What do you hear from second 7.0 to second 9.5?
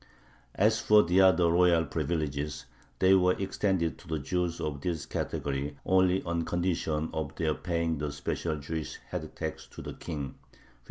of their paying the special Jewish head